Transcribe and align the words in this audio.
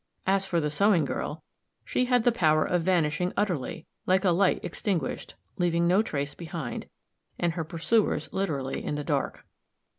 As 0.25 0.47
for 0.47 0.59
the 0.59 0.71
sewing 0.71 1.05
girl, 1.05 1.43
she 1.85 2.05
had 2.05 2.23
the 2.23 2.31
power 2.31 2.65
of 2.65 2.81
vanishing 2.81 3.33
utterly, 3.37 3.85
like 4.07 4.25
a 4.25 4.31
light 4.31 4.59
extinguished, 4.65 5.35
leaving 5.59 5.87
no 5.87 6.01
trace 6.01 6.33
behind, 6.33 6.89
and 7.37 7.53
her 7.53 7.63
pursuers 7.63 8.27
literally 8.33 8.83
in 8.83 8.95
the 8.95 9.03
dark. 9.03 9.45